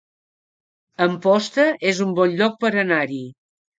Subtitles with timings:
[1.05, 3.25] Amposta es un bon lloc per anar-hi